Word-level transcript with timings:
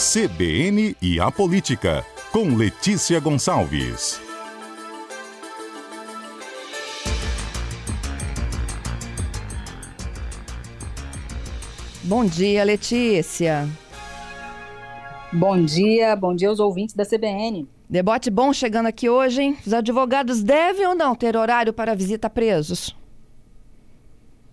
CBN 0.00 0.96
e 1.02 1.20
a 1.20 1.30
Política, 1.30 2.02
com 2.32 2.56
Letícia 2.56 3.20
Gonçalves. 3.20 4.18
Bom 12.02 12.24
dia, 12.24 12.64
Letícia. 12.64 13.68
Bom 15.30 15.62
dia, 15.62 16.16
bom 16.16 16.34
dia 16.34 16.48
aos 16.48 16.60
ouvintes 16.60 16.94
da 16.94 17.04
CBN. 17.04 17.68
Debote 17.86 18.30
bom 18.30 18.54
chegando 18.54 18.86
aqui 18.86 19.10
hoje, 19.10 19.42
hein? 19.42 19.58
Os 19.66 19.74
advogados 19.74 20.42
devem 20.42 20.86
ou 20.86 20.94
não 20.94 21.14
ter 21.14 21.36
horário 21.36 21.74
para 21.74 21.94
visita 21.94 22.28
a 22.28 22.30
presos? 22.30 22.96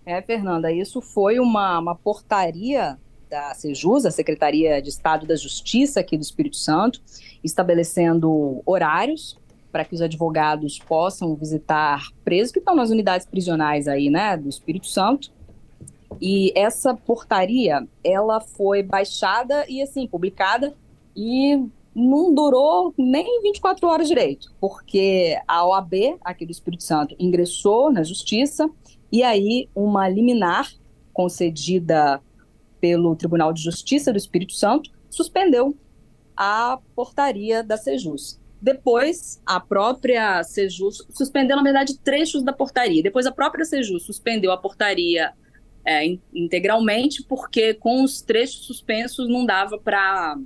É, 0.04 0.20
Fernanda, 0.20 0.70
isso 0.70 1.00
foi 1.00 1.40
uma, 1.40 1.78
uma 1.78 1.94
portaria 1.94 2.98
da 3.28 3.54
Sejus, 3.54 4.06
a 4.06 4.10
Secretaria 4.10 4.80
de 4.80 4.88
Estado 4.88 5.26
da 5.26 5.36
Justiça 5.36 6.00
aqui 6.00 6.16
do 6.16 6.22
Espírito 6.22 6.56
Santo, 6.56 7.00
estabelecendo 7.42 8.62
horários 8.64 9.36
para 9.70 9.84
que 9.84 9.94
os 9.94 10.00
advogados 10.00 10.78
possam 10.78 11.34
visitar 11.34 12.08
presos 12.24 12.52
que 12.52 12.58
estão 12.58 12.74
nas 12.74 12.90
unidades 12.90 13.26
prisionais 13.26 13.86
aí, 13.86 14.08
né, 14.08 14.36
do 14.36 14.48
Espírito 14.48 14.86
Santo. 14.86 15.30
E 16.20 16.52
essa 16.56 16.94
portaria, 16.94 17.86
ela 18.02 18.40
foi 18.40 18.82
baixada 18.82 19.64
e 19.68 19.82
assim 19.82 20.06
publicada 20.06 20.74
e 21.14 21.62
não 21.94 22.34
durou 22.34 22.94
nem 22.96 23.42
24 23.42 23.86
horas 23.88 24.08
direito, 24.08 24.52
porque 24.60 25.38
a 25.46 25.66
OAB 25.66 26.18
aqui 26.24 26.46
do 26.46 26.52
Espírito 26.52 26.84
Santo 26.84 27.14
ingressou 27.18 27.92
na 27.92 28.02
justiça 28.02 28.70
e 29.12 29.22
aí 29.22 29.68
uma 29.74 30.08
liminar 30.08 30.70
concedida 31.12 32.22
pelo 32.80 33.16
Tribunal 33.16 33.52
de 33.52 33.62
Justiça 33.62 34.12
do 34.12 34.18
Espírito 34.18 34.52
Santo 34.52 34.90
suspendeu 35.10 35.76
a 36.36 36.78
portaria 36.94 37.62
da 37.62 37.76
Sejus. 37.76 38.38
Depois, 38.60 39.40
a 39.46 39.60
própria 39.60 40.42
Sejus 40.42 41.04
suspendeu, 41.10 41.56
na 41.56 41.62
verdade, 41.62 41.98
trechos 41.98 42.42
da 42.42 42.52
portaria. 42.52 43.02
Depois, 43.02 43.26
a 43.26 43.32
própria 43.32 43.64
Sejus 43.64 44.04
suspendeu 44.04 44.50
a 44.50 44.56
portaria 44.56 45.32
é, 45.84 46.04
integralmente, 46.34 47.22
porque 47.22 47.74
com 47.74 48.02
os 48.02 48.20
trechos 48.20 48.66
suspensos 48.66 49.28
não 49.28 49.46
dava 49.46 49.78
para 49.78 50.36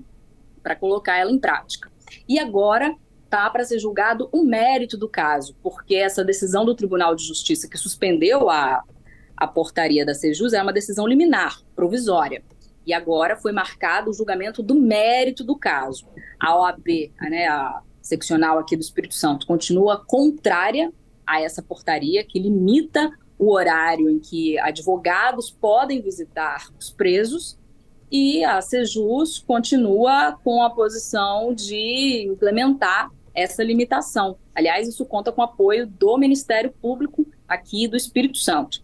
colocar 0.78 1.16
ela 1.16 1.30
em 1.30 1.38
prática. 1.38 1.90
E 2.28 2.38
agora 2.38 2.94
está 3.24 3.48
para 3.48 3.64
ser 3.64 3.78
julgado 3.78 4.28
o 4.30 4.44
mérito 4.44 4.98
do 4.98 5.08
caso, 5.08 5.56
porque 5.62 5.94
essa 5.94 6.22
decisão 6.22 6.66
do 6.66 6.74
Tribunal 6.74 7.14
de 7.14 7.26
Justiça 7.26 7.68
que 7.68 7.78
suspendeu 7.78 8.50
a, 8.50 8.84
a 9.36 9.46
portaria 9.46 10.04
da 10.04 10.14
Sejus 10.14 10.52
é 10.52 10.62
uma 10.62 10.72
decisão 10.72 11.06
liminar, 11.06 11.60
provisória. 11.74 12.42
E 12.86 12.92
agora 12.92 13.36
foi 13.36 13.52
marcado 13.52 14.10
o 14.10 14.14
julgamento 14.14 14.62
do 14.62 14.74
mérito 14.74 15.44
do 15.44 15.56
caso. 15.56 16.06
A 16.40 16.56
OAB, 16.56 17.12
né, 17.20 17.46
a 17.46 17.80
seccional 18.00 18.58
aqui 18.58 18.76
do 18.76 18.82
Espírito 18.82 19.14
Santo, 19.14 19.46
continua 19.46 20.04
contrária 20.04 20.92
a 21.26 21.40
essa 21.40 21.62
portaria 21.62 22.24
que 22.24 22.38
limita 22.38 23.10
o 23.38 23.52
horário 23.52 24.10
em 24.10 24.18
que 24.18 24.58
advogados 24.58 25.50
podem 25.50 26.00
visitar 26.00 26.68
os 26.78 26.90
presos 26.90 27.58
e 28.10 28.44
a 28.44 28.60
Sejus 28.60 29.38
continua 29.38 30.38
com 30.44 30.62
a 30.62 30.70
posição 30.70 31.54
de 31.54 32.26
implementar 32.28 33.10
essa 33.34 33.64
limitação. 33.64 34.36
Aliás, 34.54 34.86
isso 34.86 35.06
conta 35.06 35.32
com 35.32 35.40
apoio 35.40 35.86
do 35.86 36.18
Ministério 36.18 36.70
Público 36.70 37.26
aqui 37.48 37.88
do 37.88 37.96
Espírito 37.96 38.36
Santo. 38.36 38.81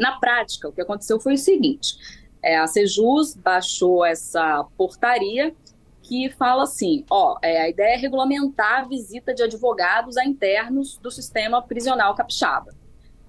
Na 0.00 0.12
prática, 0.18 0.66
o 0.66 0.72
que 0.72 0.80
aconteceu 0.80 1.20
foi 1.20 1.34
o 1.34 1.38
seguinte: 1.38 1.94
é, 2.42 2.56
a 2.56 2.66
Sejus 2.66 3.34
baixou 3.34 4.02
essa 4.02 4.64
portaria 4.74 5.54
que 6.02 6.30
fala 6.30 6.62
assim: 6.62 7.04
ó, 7.10 7.36
é, 7.42 7.60
a 7.60 7.68
ideia 7.68 7.96
é 7.96 7.98
regulamentar 7.98 8.80
a 8.80 8.84
visita 8.88 9.34
de 9.34 9.42
advogados 9.42 10.16
a 10.16 10.24
internos 10.24 10.96
do 10.96 11.10
sistema 11.10 11.60
prisional 11.60 12.14
capixaba. 12.14 12.74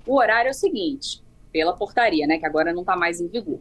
O 0.08 0.16
horário 0.16 0.48
é 0.48 0.52
o 0.52 0.56
seguinte, 0.56 1.22
pela 1.52 1.76
portaria, 1.76 2.26
né, 2.26 2.40
que 2.40 2.46
agora 2.46 2.72
não 2.72 2.82
está 2.82 2.96
mais 2.96 3.20
em 3.20 3.28
vigor. 3.28 3.60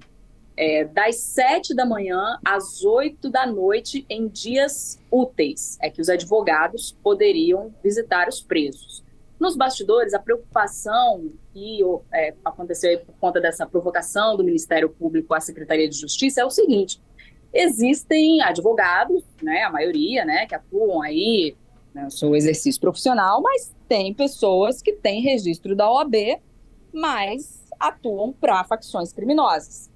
É, 0.56 0.84
das 0.84 1.16
sete 1.16 1.74
da 1.74 1.84
manhã 1.84 2.38
às 2.44 2.84
oito 2.84 3.28
da 3.28 3.44
noite 3.44 4.06
em 4.08 4.28
dias 4.28 5.00
úteis 5.10 5.78
é 5.80 5.90
que 5.90 6.00
os 6.00 6.08
advogados 6.08 6.96
poderiam 7.02 7.74
visitar 7.82 8.28
os 8.28 8.40
presos. 8.40 9.02
Nos 9.40 9.56
bastidores, 9.56 10.12
a 10.12 10.18
preocupação 10.18 11.32
que 11.54 11.80
é, 12.12 12.34
aconteceu 12.44 13.00
por 13.00 13.14
conta 13.18 13.40
dessa 13.40 13.66
provocação 13.66 14.36
do 14.36 14.44
Ministério 14.44 14.90
Público 14.90 15.32
à 15.32 15.40
Secretaria 15.40 15.88
de 15.88 15.96
Justiça 15.96 16.42
é 16.42 16.44
o 16.44 16.50
seguinte: 16.50 17.00
existem 17.50 18.42
advogados, 18.42 19.24
né, 19.42 19.62
a 19.62 19.70
maioria, 19.70 20.26
né, 20.26 20.44
que 20.46 20.54
atuam 20.54 21.00
aí 21.00 21.56
no 21.94 22.02
né, 22.02 22.10
seu 22.10 22.36
exercício 22.36 22.78
profissional, 22.78 23.40
mas 23.40 23.74
tem 23.88 24.12
pessoas 24.12 24.82
que 24.82 24.92
têm 24.92 25.22
registro 25.22 25.74
da 25.74 25.90
OAB, 25.90 26.38
mas 26.92 27.64
atuam 27.80 28.34
para 28.34 28.62
facções 28.64 29.10
criminosas. 29.10 29.90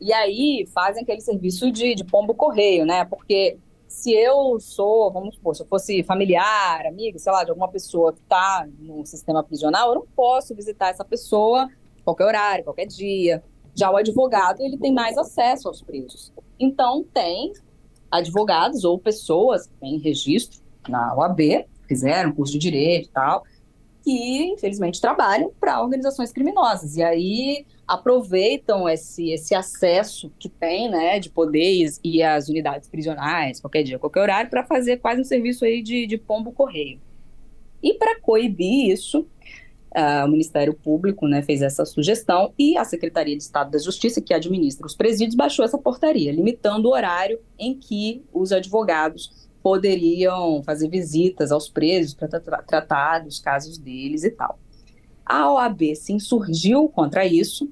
E 0.00 0.14
aí 0.14 0.66
fazem 0.72 1.02
aquele 1.02 1.20
serviço 1.20 1.70
de, 1.70 1.94
de 1.94 2.04
pombo 2.04 2.32
correio, 2.32 2.86
né? 2.86 3.04
Porque 3.04 3.58
se 3.88 4.12
eu 4.12 4.60
sou, 4.60 5.10
vamos 5.10 5.34
supor, 5.34 5.56
se 5.56 5.62
eu 5.62 5.66
fosse 5.66 6.02
familiar, 6.02 6.86
amigo, 6.86 7.18
sei 7.18 7.32
lá, 7.32 7.42
de 7.42 7.50
alguma 7.50 7.68
pessoa 7.68 8.12
que 8.12 8.20
está 8.20 8.68
no 8.78 9.04
sistema 9.04 9.42
prisional, 9.42 9.88
eu 9.88 9.94
não 9.96 10.06
posso 10.14 10.54
visitar 10.54 10.88
essa 10.88 11.04
pessoa 11.04 11.68
qualquer 12.04 12.24
horário, 12.24 12.64
qualquer 12.64 12.86
dia. 12.86 13.42
Já 13.74 13.90
o 13.90 13.96
advogado, 13.96 14.60
ele 14.60 14.76
tem 14.76 14.92
mais 14.92 15.16
acesso 15.16 15.68
aos 15.68 15.82
presos. 15.82 16.32
Então, 16.58 17.04
tem 17.12 17.52
advogados 18.10 18.84
ou 18.84 18.98
pessoas 18.98 19.66
que 19.66 19.74
têm 19.74 19.98
registro 19.98 20.60
na 20.88 21.14
OAB, 21.14 21.66
fizeram 21.86 22.32
curso 22.32 22.52
de 22.54 22.58
direito 22.58 23.08
e 23.08 23.12
tal, 23.12 23.44
que, 24.02 24.52
infelizmente, 24.52 25.00
trabalham 25.00 25.52
para 25.58 25.82
organizações 25.82 26.32
criminosas. 26.32 26.96
E 26.96 27.02
aí 27.02 27.66
aproveitam 27.88 28.86
esse, 28.86 29.30
esse 29.30 29.54
acesso 29.54 30.30
que 30.38 30.50
tem, 30.50 30.90
né, 30.90 31.18
de 31.18 31.30
poder 31.30 31.88
e 32.04 32.22
as 32.22 32.50
unidades 32.50 32.86
prisionais, 32.86 33.60
qualquer 33.60 33.82
dia, 33.82 33.98
qualquer 33.98 34.20
horário, 34.20 34.50
para 34.50 34.62
fazer 34.62 34.98
quase 34.98 35.22
um 35.22 35.24
serviço 35.24 35.64
aí 35.64 35.82
de, 35.82 36.06
de 36.06 36.18
pombo 36.18 36.52
correio. 36.52 37.00
E 37.82 37.94
para 37.94 38.20
coibir 38.20 38.90
isso, 38.90 39.20
uh, 39.96 40.26
o 40.26 40.28
Ministério 40.28 40.74
Público 40.74 41.26
né, 41.26 41.40
fez 41.40 41.62
essa 41.62 41.86
sugestão 41.86 42.52
e 42.58 42.76
a 42.76 42.84
Secretaria 42.84 43.34
de 43.34 43.42
Estado 43.42 43.70
da 43.70 43.78
Justiça, 43.78 44.20
que 44.20 44.34
administra 44.34 44.86
os 44.86 44.94
presídios, 44.94 45.34
baixou 45.34 45.64
essa 45.64 45.78
portaria, 45.78 46.30
limitando 46.30 46.88
o 46.88 46.92
horário 46.92 47.40
em 47.58 47.74
que 47.74 48.22
os 48.34 48.52
advogados 48.52 49.48
poderiam 49.62 50.62
fazer 50.62 50.88
visitas 50.88 51.50
aos 51.50 51.70
presos 51.70 52.12
para 52.12 52.28
tra 52.28 52.62
tratar 52.62 53.20
dos 53.20 53.38
casos 53.38 53.78
deles 53.78 54.24
e 54.24 54.30
tal. 54.30 54.58
A 55.24 55.52
OAB 55.52 55.94
se 55.94 56.12
insurgiu 56.12 56.88
contra 56.88 57.26
isso 57.26 57.68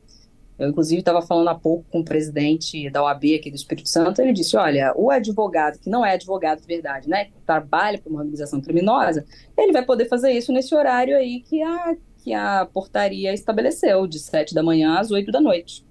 eu, 0.59 0.69
inclusive, 0.69 1.01
estava 1.01 1.21
falando 1.21 1.49
há 1.49 1.55
pouco 1.55 1.85
com 1.91 2.01
o 2.01 2.05
presidente 2.05 2.89
da 2.89 3.03
OAB 3.03 3.25
aqui 3.37 3.51
do 3.51 3.57
Espírito 3.57 3.89
Santo, 3.89 4.23
ele 4.23 4.33
disse, 4.33 4.57
olha, 4.57 4.93
o 4.97 5.11
advogado, 5.11 5.79
que 5.79 5.91
não 5.91 6.05
é 6.05 6.15
advogado 6.15 6.61
de 6.61 6.67
verdade, 6.67 7.09
né, 7.09 7.27
que 7.27 7.33
trabalha 7.45 7.99
para 7.99 8.11
uma 8.11 8.21
organização 8.21 8.61
criminosa, 8.61 9.25
ele 9.57 9.73
vai 9.73 9.85
poder 9.85 10.09
fazer 10.09 10.33
isso 10.33 10.53
nesse 10.53 10.75
horário 10.75 11.15
aí 11.17 11.41
que 11.41 11.63
a, 11.63 11.97
que 12.25 12.33
a 12.33 12.67
portaria 12.73 13.35
estabeleceu, 13.35 14.07
de 14.07 14.19
7 14.19 14.55
da 14.55 14.63
manhã 14.63 14.99
às 14.99 15.11
8 15.11 15.31
da 15.31 15.41
noite. 15.41 15.85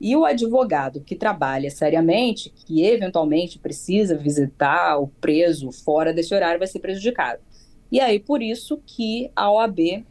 E 0.00 0.14
o 0.14 0.24
advogado 0.24 1.00
que 1.00 1.16
trabalha 1.16 1.70
seriamente, 1.70 2.50
que 2.50 2.84
eventualmente 2.84 3.58
precisa 3.58 4.16
visitar 4.16 4.98
o 4.98 5.08
preso 5.08 5.72
fora 5.72 6.12
desse 6.12 6.34
horário, 6.34 6.58
vai 6.58 6.68
ser 6.68 6.78
prejudicado. 6.78 7.40
E 7.90 7.98
aí, 7.98 8.20
por 8.20 8.42
isso 8.42 8.80
que 8.86 9.30
a 9.34 9.50
OAB 9.50 10.04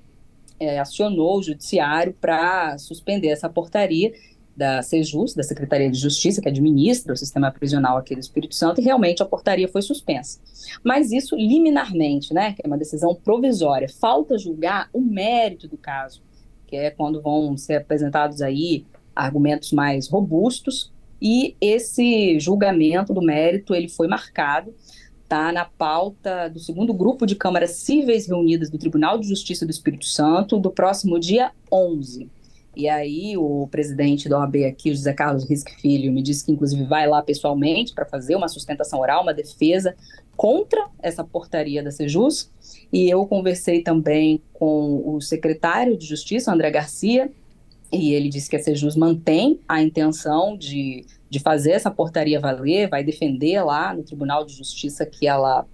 é, 0.59 0.79
acionou 0.79 1.39
o 1.39 1.43
judiciário 1.43 2.13
para 2.19 2.77
suspender 2.77 3.29
essa 3.29 3.49
portaria 3.49 4.13
da 4.55 4.81
Sejus, 4.81 5.35
da 5.35 5.43
Secretaria 5.43 5.89
de 5.89 5.99
Justiça, 5.99 6.41
que 6.41 6.49
administra 6.49 7.13
o 7.13 7.17
sistema 7.17 7.51
prisional 7.51 7.95
aqui 7.95 8.15
do 8.15 8.19
Espírito 8.19 8.55
Santo, 8.55 8.81
e 8.81 8.83
realmente 8.83 9.21
a 9.21 9.25
portaria 9.25 9.67
foi 9.67 9.83
suspensa. 9.83 10.39
Mas 10.83 11.11
isso 11.11 11.35
liminarmente, 11.35 12.33
né, 12.33 12.53
que 12.53 12.61
é 12.63 12.67
uma 12.67 12.77
decisão 12.77 13.13
provisória, 13.13 13.87
falta 13.87 14.35
julgar 14.35 14.89
o 14.91 14.99
mérito 14.99 15.67
do 15.67 15.77
caso, 15.77 16.23
que 16.65 16.75
é 16.75 16.89
quando 16.89 17.21
vão 17.21 17.55
ser 17.55 17.75
apresentados 17.75 18.41
aí 18.41 18.83
argumentos 19.15 19.71
mais 19.71 20.09
robustos, 20.09 20.91
e 21.21 21.55
esse 21.61 22.39
julgamento 22.39 23.13
do 23.13 23.21
mérito, 23.21 23.75
ele 23.75 23.87
foi 23.87 24.07
marcado 24.07 24.73
está 25.27 25.51
na 25.51 25.65
pauta 25.65 26.47
do 26.47 26.57
segundo 26.57 26.93
grupo 26.93 27.25
de 27.25 27.35
câmaras 27.35 27.71
cíveis 27.71 28.27
reunidas 28.27 28.69
do 28.69 28.77
Tribunal 28.77 29.19
de 29.19 29.27
Justiça 29.27 29.65
do 29.65 29.71
Espírito 29.71 30.05
Santo 30.05 30.57
do 30.57 30.71
próximo 30.71 31.19
dia 31.19 31.51
11. 31.69 32.29
E 32.73 32.87
aí 32.87 33.35
o 33.35 33.67
presidente 33.69 34.29
da 34.29 34.39
OAB 34.39 34.63
aqui, 34.63 34.95
José 34.95 35.11
Carlos 35.11 35.43
Risque 35.43 35.75
Filho, 35.81 36.13
me 36.13 36.21
disse 36.21 36.45
que 36.45 36.51
inclusive 36.53 36.85
vai 36.85 37.07
lá 37.07 37.21
pessoalmente 37.21 37.93
para 37.93 38.05
fazer 38.05 38.37
uma 38.37 38.47
sustentação 38.47 39.01
oral, 39.01 39.21
uma 39.21 39.33
defesa 39.33 39.97
contra 40.37 40.87
essa 41.03 41.25
portaria 41.25 41.83
da 41.83 41.91
Sejus. 41.91 42.49
E 42.93 43.09
eu 43.09 43.25
conversei 43.25 43.81
também 43.81 44.41
com 44.53 45.03
o 45.05 45.19
secretário 45.19 45.97
de 45.97 46.05
Justiça, 46.05 46.53
André 46.53 46.71
Garcia, 46.71 47.29
e 47.91 48.13
ele 48.13 48.29
disse 48.29 48.49
que 48.49 48.55
a 48.55 48.59
Sejus 48.59 48.95
mantém 48.95 49.59
a 49.67 49.81
intenção 49.81 50.57
de, 50.57 51.05
de 51.29 51.39
fazer 51.39 51.71
essa 51.71 51.89
portaria 51.89 52.39
valer, 52.39 52.89
vai 52.89 53.03
defender 53.03 53.63
lá 53.63 53.93
no 53.93 54.03
Tribunal 54.03 54.45
de 54.45 54.53
Justiça 54.53 55.05
que 55.05 55.27
ela, 55.27 55.65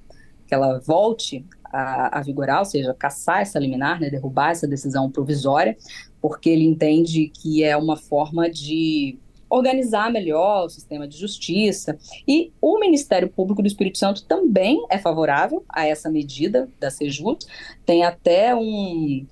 que 0.47 0.53
ela 0.53 0.79
volte 0.79 1.45
a, 1.65 2.19
a 2.19 2.21
vigorar, 2.21 2.59
ou 2.59 2.65
seja, 2.65 2.93
caçar 2.93 3.41
essa 3.41 3.57
liminar, 3.57 3.99
né, 3.99 4.09
derrubar 4.09 4.51
essa 4.51 4.67
decisão 4.67 5.09
provisória, 5.09 5.75
porque 6.21 6.49
ele 6.49 6.65
entende 6.65 7.29
que 7.33 7.63
é 7.63 7.75
uma 7.75 7.97
forma 7.97 8.49
de 8.49 9.17
organizar 9.49 10.11
melhor 10.11 10.65
o 10.65 10.69
sistema 10.69 11.07
de 11.07 11.17
justiça. 11.17 11.97
E 12.27 12.51
o 12.59 12.79
Ministério 12.79 13.29
Público 13.29 13.61
do 13.61 13.67
Espírito 13.67 13.99
Santo 13.99 14.23
também 14.23 14.83
é 14.89 14.97
favorável 14.97 15.63
a 15.69 15.85
essa 15.85 16.09
medida 16.09 16.67
da 16.79 16.89
Sejut. 16.89 17.45
Tem 17.85 18.03
até 18.03 18.55
um, 18.55 19.25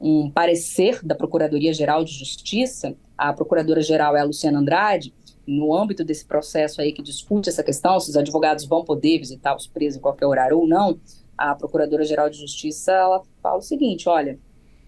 um 0.00 0.30
parecer 0.30 1.04
da 1.04 1.14
Procuradoria-Geral 1.14 2.04
de 2.04 2.12
Justiça, 2.12 2.94
a 3.16 3.32
Procuradora-Geral 3.32 4.16
é 4.16 4.20
a 4.20 4.24
Luciana 4.24 4.58
Andrade, 4.58 5.12
no 5.46 5.74
âmbito 5.74 6.04
desse 6.04 6.24
processo 6.24 6.80
aí 6.80 6.92
que 6.92 7.02
discute 7.02 7.48
essa 7.48 7.62
questão, 7.62 7.98
se 8.00 8.10
os 8.10 8.16
advogados 8.16 8.64
vão 8.64 8.84
poder 8.84 9.18
visitar 9.18 9.54
os 9.54 9.66
presos 9.66 9.98
em 9.98 10.02
qualquer 10.02 10.26
horário 10.26 10.58
ou 10.58 10.66
não, 10.66 10.98
a 11.38 11.54
Procuradora-Geral 11.54 12.28
de 12.28 12.38
Justiça 12.38 12.92
ela 12.92 13.22
fala 13.42 13.58
o 13.58 13.62
seguinte, 13.62 14.08
olha, 14.08 14.38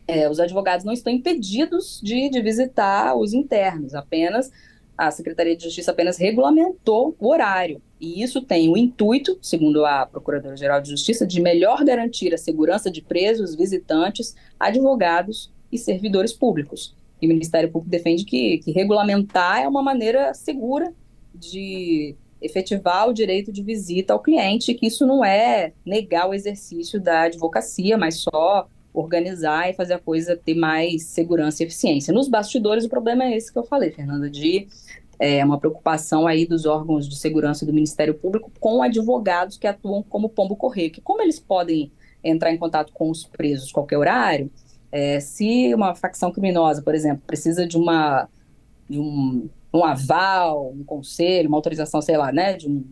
é, 0.06 0.28
os 0.28 0.40
advogados 0.40 0.84
não 0.84 0.92
estão 0.92 1.12
impedidos 1.12 2.00
de, 2.02 2.30
de 2.30 2.40
visitar 2.40 3.14
os 3.14 3.32
internos, 3.32 3.94
apenas 3.94 4.50
a 4.96 5.10
Secretaria 5.10 5.56
de 5.56 5.64
Justiça 5.64 5.92
apenas 5.92 6.16
regulamentou 6.18 7.14
o 7.18 7.28
horário. 7.28 7.80
E 8.00 8.22
isso 8.22 8.40
tem 8.42 8.68
o 8.68 8.76
intuito, 8.76 9.38
segundo 9.42 9.84
a 9.84 10.06
Procuradora-Geral 10.06 10.80
de 10.80 10.90
Justiça, 10.90 11.26
de 11.26 11.40
melhor 11.40 11.84
garantir 11.84 12.32
a 12.32 12.38
segurança 12.38 12.90
de 12.90 13.02
presos, 13.02 13.54
visitantes, 13.54 14.34
advogados 14.58 15.50
e 15.70 15.78
servidores 15.78 16.32
públicos. 16.32 16.94
E 17.20 17.26
o 17.26 17.28
Ministério 17.28 17.70
Público 17.70 17.90
defende 17.90 18.24
que, 18.24 18.58
que 18.58 18.70
regulamentar 18.70 19.62
é 19.62 19.68
uma 19.68 19.82
maneira 19.82 20.32
segura 20.34 20.92
de 21.34 22.14
efetivar 22.40 23.08
o 23.08 23.12
direito 23.12 23.52
de 23.52 23.62
visita 23.62 24.12
ao 24.12 24.20
cliente, 24.20 24.74
que 24.74 24.86
isso 24.86 25.04
não 25.04 25.24
é 25.24 25.72
negar 25.84 26.28
o 26.28 26.34
exercício 26.34 27.00
da 27.00 27.22
advocacia, 27.22 27.98
mas 27.98 28.20
só 28.20 28.68
organizar 28.92 29.68
e 29.68 29.74
fazer 29.74 29.94
a 29.94 29.98
coisa 29.98 30.36
ter 30.36 30.54
mais 30.54 31.04
segurança 31.04 31.62
e 31.62 31.66
eficiência. 31.66 32.12
Nos 32.12 32.28
bastidores, 32.28 32.84
o 32.84 32.88
problema 32.88 33.24
é 33.24 33.36
esse 33.36 33.52
que 33.52 33.58
eu 33.58 33.64
falei, 33.64 33.90
Fernanda, 33.90 34.30
de 34.30 34.66
é, 35.18 35.44
uma 35.44 35.58
preocupação 35.58 36.26
aí 36.26 36.46
dos 36.46 36.64
órgãos 36.66 37.08
de 37.08 37.16
segurança 37.16 37.66
do 37.66 37.72
Ministério 37.72 38.14
Público 38.14 38.50
com 38.60 38.82
advogados 38.82 39.56
que 39.56 39.66
atuam 39.66 40.02
como 40.02 40.28
pombo 40.28 40.56
correio, 40.56 40.90
que 40.90 41.00
como 41.00 41.22
eles 41.22 41.40
podem 41.40 41.90
entrar 42.22 42.52
em 42.52 42.58
contato 42.58 42.92
com 42.92 43.10
os 43.10 43.24
presos 43.24 43.72
qualquer 43.72 43.98
horário, 43.98 44.50
é, 44.90 45.20
se 45.20 45.74
uma 45.74 45.94
facção 45.94 46.32
criminosa, 46.32 46.82
por 46.82 46.94
exemplo, 46.94 47.22
precisa 47.26 47.66
de 47.66 47.76
uma 47.76 48.28
de 48.88 48.98
um, 48.98 49.48
um 49.72 49.84
aval, 49.84 50.72
um 50.72 50.82
conselho, 50.82 51.48
uma 51.48 51.58
autorização, 51.58 52.00
sei 52.00 52.16
lá, 52.16 52.32
né, 52.32 52.54
de 52.54 52.68
um 52.68 52.84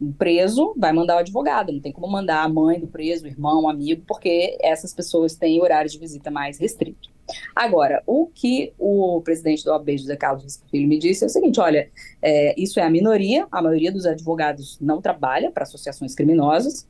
um, 0.00 0.12
preso 0.12 0.74
vai 0.76 0.92
mandar 0.92 1.16
o 1.16 1.18
advogado, 1.18 1.72
não 1.72 1.80
tem 1.80 1.92
como 1.92 2.06
mandar 2.06 2.42
a 2.42 2.48
mãe 2.48 2.78
do 2.78 2.86
preso, 2.86 3.24
o 3.24 3.28
irmão, 3.28 3.62
o 3.62 3.68
amigo, 3.68 4.02
porque 4.06 4.56
essas 4.60 4.92
pessoas 4.92 5.34
têm 5.34 5.60
horários 5.60 5.92
de 5.92 5.98
visita 5.98 6.30
mais 6.30 6.58
restrito. 6.58 7.10
Agora, 7.54 8.02
o 8.06 8.26
que 8.26 8.72
o 8.78 9.20
presidente 9.22 9.64
do 9.64 9.70
OAB, 9.70 9.96
José 9.96 10.16
Carlos 10.16 10.62
Filho, 10.70 10.88
me 10.88 10.98
disse 10.98 11.24
é 11.24 11.26
o 11.26 11.30
seguinte: 11.30 11.60
olha, 11.60 11.90
é, 12.20 12.54
isso 12.60 12.80
é 12.80 12.82
a 12.82 12.90
minoria, 12.90 13.46
a 13.50 13.62
maioria 13.62 13.92
dos 13.92 14.06
advogados 14.06 14.78
não 14.80 15.00
trabalha 15.00 15.50
para 15.50 15.64
associações 15.64 16.14
criminosas, 16.14 16.86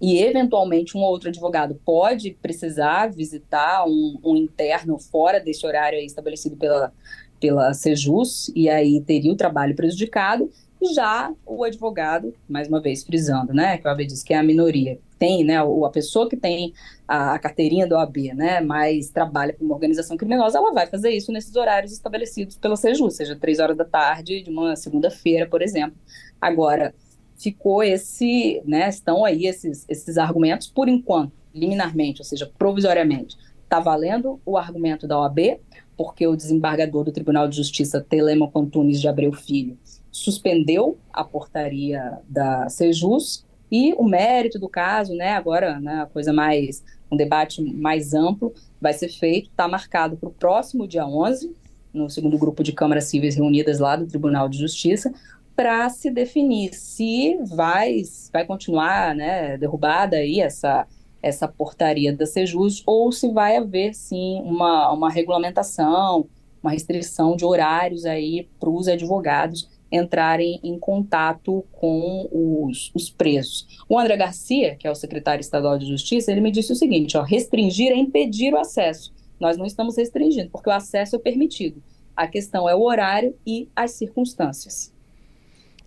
e 0.00 0.18
eventualmente 0.18 0.96
um 0.96 1.00
outro 1.00 1.28
advogado 1.28 1.80
pode 1.84 2.36
precisar 2.42 3.08
visitar 3.08 3.86
um, 3.86 4.18
um 4.22 4.36
interno 4.36 4.98
fora 4.98 5.40
desse 5.40 5.66
horário 5.66 5.98
estabelecido 5.98 6.56
pela, 6.56 6.92
pela 7.40 7.72
Sejus, 7.72 8.50
e 8.54 8.68
aí 8.68 9.00
teria 9.00 9.32
o 9.32 9.36
trabalho 9.36 9.74
prejudicado, 9.74 10.50
já 10.94 11.32
o 11.46 11.64
advogado, 11.64 12.34
mais 12.48 12.68
uma 12.68 12.80
vez 12.80 13.02
frisando, 13.02 13.54
né, 13.54 13.78
que 13.78 13.88
o 13.88 13.90
OAB 13.90 14.04
diz 14.04 14.22
que 14.22 14.34
é 14.34 14.38
a 14.38 14.42
minoria, 14.42 14.98
tem, 15.18 15.42
né, 15.42 15.56
a 15.58 15.88
pessoa 15.90 16.28
que 16.28 16.36
tem 16.36 16.74
a, 17.06 17.34
a 17.34 17.38
carteirinha 17.38 17.86
do 17.86 17.94
OAB, 17.94 18.34
né, 18.34 18.60
mas 18.60 19.10
trabalha 19.10 19.52
com 19.52 19.64
uma 19.64 19.74
organização 19.74 20.16
criminosa, 20.16 20.58
ela 20.58 20.72
vai 20.72 20.86
fazer 20.86 21.10
isso 21.10 21.32
nesses 21.32 21.54
horários 21.54 21.92
estabelecidos 21.92 22.56
pela 22.56 22.76
CEJU, 22.76 23.10
seja 23.10 23.36
três 23.36 23.58
horas 23.58 23.76
da 23.76 23.84
tarde 23.84 24.42
de 24.42 24.50
uma 24.50 24.74
segunda-feira, 24.76 25.46
por 25.46 25.62
exemplo. 25.62 25.96
Agora, 26.40 26.94
ficou 27.36 27.82
esse, 27.82 28.62
né, 28.64 28.88
estão 28.88 29.24
aí 29.24 29.46
esses, 29.46 29.84
esses 29.88 30.18
argumentos, 30.18 30.68
por 30.68 30.88
enquanto, 30.88 31.32
liminarmente, 31.54 32.20
ou 32.20 32.24
seja, 32.24 32.50
provisoriamente, 32.58 33.36
está 33.62 33.80
valendo 33.80 34.40
o 34.44 34.56
argumento 34.56 35.06
da 35.06 35.18
OAB, 35.20 35.58
porque 35.96 36.26
o 36.26 36.36
desembargador 36.36 37.04
do 37.04 37.12
Tribunal 37.12 37.48
de 37.48 37.56
Justiça, 37.56 38.04
Telema 38.06 38.50
Antunes 38.54 39.00
de 39.00 39.08
Abreu 39.08 39.32
Filho, 39.32 39.78
suspendeu 40.10 40.98
a 41.12 41.24
portaria 41.24 42.18
da 42.28 42.68
Sejus 42.68 43.44
e 43.70 43.92
o 43.94 44.04
mérito 44.04 44.58
do 44.58 44.68
caso, 44.68 45.14
né, 45.14 45.32
agora, 45.32 45.80
né, 45.80 46.02
a 46.02 46.06
coisa 46.06 46.32
mais, 46.32 46.84
um 47.10 47.16
debate 47.16 47.62
mais 47.62 48.14
amplo, 48.14 48.52
vai 48.80 48.92
ser 48.92 49.08
feito, 49.08 49.50
está 49.50 49.68
marcado 49.68 50.16
para 50.16 50.28
o 50.28 50.32
próximo 50.32 50.86
dia 50.86 51.06
11, 51.06 51.54
no 51.92 52.10
segundo 52.10 52.36
grupo 52.36 52.62
de 52.62 52.72
câmaras 52.72 53.04
cíveis 53.04 53.36
reunidas 53.36 53.78
lá 53.78 53.96
do 53.96 54.06
Tribunal 54.06 54.48
de 54.48 54.58
Justiça, 54.58 55.12
para 55.54 55.88
se 55.88 56.10
definir 56.10 56.74
se 56.74 57.38
vai, 57.44 58.02
vai 58.32 58.44
continuar, 58.44 59.14
né, 59.14 59.56
derrubada 59.56 60.16
aí 60.16 60.40
essa, 60.40 60.86
essa 61.22 61.48
portaria 61.48 62.14
da 62.14 62.26
Sejus 62.26 62.82
ou 62.86 63.10
se 63.10 63.32
vai 63.32 63.56
haver, 63.56 63.94
sim, 63.94 64.42
uma, 64.44 64.92
uma 64.92 65.10
regulamentação, 65.10 66.28
uma 66.62 66.72
restrição 66.72 67.36
de 67.36 67.44
horários 67.44 68.04
aí 68.04 68.48
para 68.60 68.68
os 68.68 68.86
advogados 68.88 69.68
entrarem 69.90 70.60
em 70.62 70.78
contato 70.78 71.64
com 71.72 72.28
os, 72.32 72.90
os, 72.94 73.08
presos. 73.08 73.84
O 73.88 73.98
André 73.98 74.16
Garcia, 74.16 74.74
que 74.76 74.86
é 74.86 74.90
o 74.90 74.94
secretário 74.94 75.40
estadual 75.40 75.78
de 75.78 75.86
Justiça, 75.86 76.30
ele 76.30 76.40
me 76.40 76.50
disse 76.50 76.72
o 76.72 76.76
seguinte: 76.76 77.16
ó, 77.16 77.22
restringir 77.22 77.92
é 77.92 77.96
impedir 77.96 78.52
o 78.52 78.58
acesso. 78.58 79.14
Nós 79.38 79.56
não 79.56 79.66
estamos 79.66 79.96
restringindo, 79.96 80.50
porque 80.50 80.68
o 80.68 80.72
acesso 80.72 81.16
é 81.16 81.18
permitido. 81.18 81.82
A 82.16 82.26
questão 82.26 82.68
é 82.68 82.74
o 82.74 82.82
horário 82.82 83.36
e 83.46 83.68
as 83.76 83.92
circunstâncias. 83.92 84.92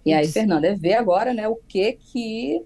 E 0.06 0.14
aí, 0.14 0.28
Fernanda, 0.28 0.68
é 0.68 0.76
ver 0.76 0.94
agora 0.94 1.34
né, 1.34 1.48
o 1.48 1.56
que 1.56 1.94
que 1.94 2.64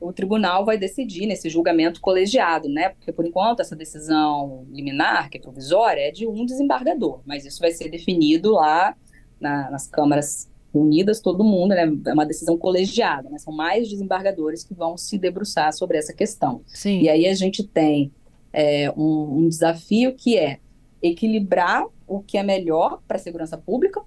o 0.00 0.12
tribunal 0.12 0.64
vai 0.64 0.76
decidir 0.76 1.26
nesse 1.26 1.48
julgamento 1.48 2.00
colegiado, 2.00 2.68
né? 2.68 2.90
Porque, 2.90 3.10
por 3.10 3.24
enquanto, 3.24 3.60
essa 3.60 3.74
decisão 3.74 4.66
liminar, 4.70 5.30
que 5.30 5.38
é 5.38 5.40
provisória, 5.40 6.00
é 6.00 6.10
de 6.10 6.26
um 6.26 6.44
desembargador, 6.44 7.20
mas 7.24 7.46
isso 7.46 7.60
vai 7.60 7.70
ser 7.70 7.88
definido 7.88 8.52
lá 8.52 8.94
na, 9.40 9.70
nas 9.70 9.86
câmaras 9.86 10.50
unidas 10.80 11.20
todo 11.20 11.44
mundo, 11.44 11.70
né? 11.70 11.82
É 12.06 12.12
uma 12.12 12.26
decisão 12.26 12.58
colegiada, 12.58 13.28
né? 13.30 13.38
São 13.38 13.52
mais 13.52 13.88
desembargadores 13.88 14.64
que 14.64 14.74
vão 14.74 14.96
se 14.96 15.18
debruçar 15.18 15.72
sobre 15.72 15.98
essa 15.98 16.12
questão. 16.12 16.62
Sim. 16.66 17.02
E 17.02 17.08
aí 17.08 17.26
a 17.26 17.34
gente 17.34 17.62
tem 17.62 18.12
é, 18.52 18.90
um, 18.96 19.38
um 19.38 19.48
desafio 19.48 20.14
que 20.14 20.36
é 20.36 20.58
equilibrar 21.02 21.84
o 22.06 22.20
que 22.20 22.38
é 22.38 22.42
melhor 22.42 23.00
para 23.06 23.16
a 23.16 23.20
segurança 23.20 23.56
pública, 23.56 24.00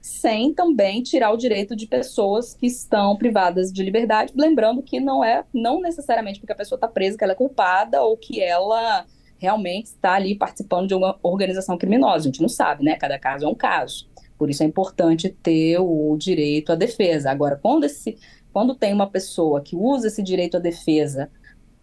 sem 0.00 0.54
também 0.54 1.02
tirar 1.02 1.30
o 1.30 1.36
direito 1.36 1.76
de 1.76 1.86
pessoas 1.86 2.54
que 2.54 2.66
estão 2.66 3.16
privadas 3.16 3.70
de 3.70 3.82
liberdade, 3.82 4.32
lembrando 4.34 4.82
que 4.82 4.98
não 4.98 5.22
é 5.22 5.44
não 5.52 5.80
necessariamente 5.80 6.40
porque 6.40 6.52
a 6.52 6.56
pessoa 6.56 6.76
está 6.76 6.88
presa 6.88 7.18
que 7.18 7.24
ela 7.24 7.34
é 7.34 7.36
culpada 7.36 8.02
ou 8.02 8.16
que 8.16 8.40
ela 8.40 9.04
realmente 9.38 9.86
está 9.86 10.14
ali 10.14 10.34
participando 10.34 10.86
de 10.86 10.94
uma 10.94 11.18
organização 11.22 11.76
criminosa. 11.76 12.24
A 12.24 12.30
gente 12.30 12.42
não 12.42 12.48
sabe, 12.48 12.84
né? 12.84 12.96
Cada 12.96 13.18
caso 13.18 13.46
é 13.46 13.48
um 13.48 13.54
caso. 13.54 14.06
Por 14.40 14.48
isso 14.48 14.62
é 14.62 14.66
importante 14.66 15.28
ter 15.28 15.78
o 15.78 16.16
direito 16.16 16.72
à 16.72 16.74
defesa. 16.74 17.30
Agora, 17.30 17.56
quando, 17.60 17.84
esse, 17.84 18.16
quando 18.50 18.74
tem 18.74 18.90
uma 18.90 19.06
pessoa 19.06 19.60
que 19.60 19.76
usa 19.76 20.06
esse 20.06 20.22
direito 20.22 20.56
à 20.56 20.60
defesa 20.60 21.30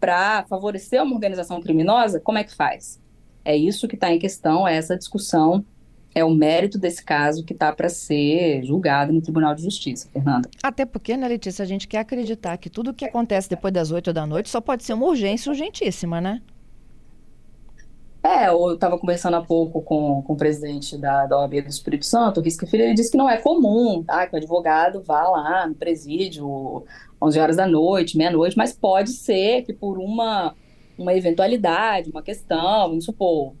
para 0.00 0.44
favorecer 0.48 1.00
uma 1.00 1.14
organização 1.14 1.60
criminosa, 1.62 2.18
como 2.18 2.36
é 2.36 2.42
que 2.42 2.52
faz? 2.52 3.00
É 3.44 3.56
isso 3.56 3.86
que 3.86 3.94
está 3.94 4.12
em 4.12 4.18
questão, 4.18 4.66
é 4.66 4.74
essa 4.76 4.98
discussão, 4.98 5.64
é 6.12 6.24
o 6.24 6.34
mérito 6.34 6.80
desse 6.80 7.04
caso 7.04 7.44
que 7.44 7.52
está 7.52 7.72
para 7.72 7.88
ser 7.88 8.64
julgado 8.64 9.12
no 9.12 9.22
Tribunal 9.22 9.54
de 9.54 9.62
Justiça, 9.62 10.08
Fernanda. 10.12 10.50
Até 10.60 10.84
porque, 10.84 11.16
né, 11.16 11.28
Letícia, 11.28 11.62
a 11.62 11.66
gente 11.66 11.86
quer 11.86 12.00
acreditar 12.00 12.56
que 12.56 12.68
tudo 12.68 12.92
que 12.92 13.04
acontece 13.04 13.48
depois 13.48 13.72
das 13.72 13.92
oito 13.92 14.12
da 14.12 14.26
noite 14.26 14.48
só 14.48 14.60
pode 14.60 14.82
ser 14.82 14.94
uma 14.94 15.06
urgência 15.06 15.48
urgentíssima, 15.48 16.20
né? 16.20 16.42
É, 18.28 18.48
eu 18.48 18.74
estava 18.74 18.98
conversando 18.98 19.36
há 19.36 19.42
pouco 19.42 19.80
com, 19.80 20.20
com 20.20 20.34
o 20.34 20.36
presidente 20.36 20.98
da, 20.98 21.24
da 21.24 21.38
OAB 21.38 21.62
do 21.62 21.70
Espírito 21.70 22.04
Santo, 22.04 22.40
o 22.40 22.42
Risco 22.42 22.66
Filho, 22.66 22.84
ele 22.84 22.92
disse 22.92 23.10
que 23.10 23.16
não 23.16 23.28
é 23.28 23.38
comum, 23.38 24.04
tá? 24.04 24.26
Que 24.26 24.34
o 24.34 24.36
advogado 24.36 25.02
vá 25.02 25.22
lá 25.30 25.66
no 25.66 25.74
presídio 25.74 26.84
11 27.22 27.40
horas 27.40 27.56
da 27.56 27.66
noite, 27.66 28.18
meia-noite, 28.18 28.54
mas 28.54 28.74
pode 28.74 29.12
ser 29.12 29.62
que 29.62 29.72
por 29.72 29.96
uma, 29.96 30.54
uma 30.98 31.14
eventualidade, 31.14 32.10
uma 32.10 32.22
questão, 32.22 32.90
vamos 32.90 33.06
supor, 33.06 33.54